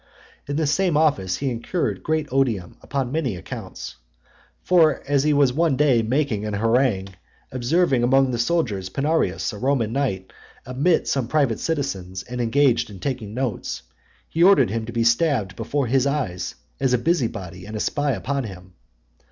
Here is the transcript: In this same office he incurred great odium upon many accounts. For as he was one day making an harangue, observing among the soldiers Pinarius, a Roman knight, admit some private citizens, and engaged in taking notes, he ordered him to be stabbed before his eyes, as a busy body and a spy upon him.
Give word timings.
In 0.47 0.55
this 0.55 0.71
same 0.71 0.97
office 0.97 1.37
he 1.37 1.51
incurred 1.51 2.01
great 2.01 2.27
odium 2.31 2.75
upon 2.81 3.11
many 3.11 3.35
accounts. 3.35 3.97
For 4.63 5.03
as 5.07 5.23
he 5.25 5.31
was 5.31 5.53
one 5.53 5.75
day 5.77 6.01
making 6.01 6.43
an 6.43 6.55
harangue, 6.55 7.09
observing 7.51 8.01
among 8.01 8.31
the 8.31 8.39
soldiers 8.39 8.89
Pinarius, 8.89 9.53
a 9.53 9.59
Roman 9.59 9.93
knight, 9.93 10.33
admit 10.65 11.07
some 11.07 11.27
private 11.27 11.59
citizens, 11.59 12.23
and 12.23 12.41
engaged 12.41 12.89
in 12.89 12.99
taking 12.99 13.35
notes, 13.35 13.83
he 14.27 14.41
ordered 14.41 14.71
him 14.71 14.87
to 14.87 14.91
be 14.91 15.03
stabbed 15.03 15.55
before 15.55 15.85
his 15.85 16.07
eyes, 16.07 16.55
as 16.79 16.93
a 16.93 16.97
busy 16.97 17.27
body 17.27 17.67
and 17.67 17.75
a 17.75 17.79
spy 17.79 18.13
upon 18.13 18.45
him. 18.45 18.73